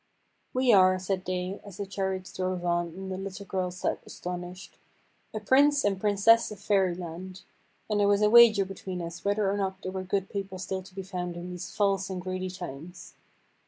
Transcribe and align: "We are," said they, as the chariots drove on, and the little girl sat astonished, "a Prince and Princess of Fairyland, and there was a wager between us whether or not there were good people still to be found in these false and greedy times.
"We 0.51 0.73
are," 0.73 0.97
said 0.97 1.23
they, 1.25 1.61
as 1.63 1.77
the 1.77 1.85
chariots 1.85 2.33
drove 2.33 2.65
on, 2.65 2.87
and 2.95 3.11
the 3.11 3.19
little 3.19 3.45
girl 3.45 3.69
sat 3.69 4.01
astonished, 4.03 4.79
"a 5.31 5.39
Prince 5.39 5.83
and 5.83 6.01
Princess 6.01 6.49
of 6.49 6.57
Fairyland, 6.59 7.43
and 7.87 7.99
there 7.99 8.07
was 8.07 8.23
a 8.23 8.29
wager 8.31 8.65
between 8.65 8.99
us 8.99 9.23
whether 9.23 9.47
or 9.47 9.57
not 9.57 9.83
there 9.83 9.91
were 9.91 10.01
good 10.01 10.27
people 10.27 10.57
still 10.57 10.81
to 10.81 10.95
be 10.95 11.03
found 11.03 11.37
in 11.37 11.51
these 11.51 11.69
false 11.71 12.09
and 12.09 12.19
greedy 12.19 12.49
times. 12.49 13.13